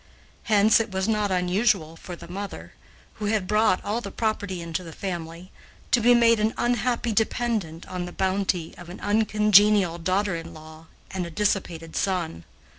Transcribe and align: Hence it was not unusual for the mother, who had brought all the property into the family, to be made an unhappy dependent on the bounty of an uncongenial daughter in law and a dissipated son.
Hence 0.45 0.79
it 0.79 0.89
was 0.89 1.07
not 1.07 1.29
unusual 1.29 1.95
for 1.95 2.15
the 2.15 2.27
mother, 2.27 2.73
who 3.21 3.25
had 3.25 3.45
brought 3.45 3.85
all 3.85 4.01
the 4.01 4.09
property 4.09 4.59
into 4.59 4.81
the 4.83 4.91
family, 4.91 5.51
to 5.91 6.01
be 6.01 6.15
made 6.15 6.39
an 6.39 6.55
unhappy 6.57 7.11
dependent 7.11 7.87
on 7.87 8.05
the 8.05 8.11
bounty 8.11 8.73
of 8.79 8.89
an 8.89 8.99
uncongenial 9.01 9.99
daughter 9.99 10.35
in 10.35 10.55
law 10.55 10.87
and 11.11 11.27
a 11.27 11.29
dissipated 11.29 11.95
son. 11.95 12.45